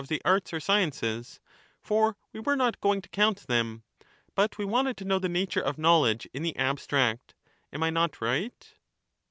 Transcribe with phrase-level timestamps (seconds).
[0.09, 1.39] the arts or sciences,
[1.79, 3.83] for we were not going to count them,
[4.33, 4.65] but tion.
[4.65, 7.35] we wanted to know the nature of knowledge in the abstract.
[7.71, 8.73] Am I not right